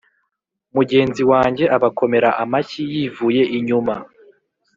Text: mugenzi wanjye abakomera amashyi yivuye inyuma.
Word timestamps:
mugenzi 0.75 1.21
wanjye 1.31 1.65
abakomera 1.75 2.29
amashyi 2.43 2.81
yivuye 2.93 3.43
inyuma. 3.57 3.95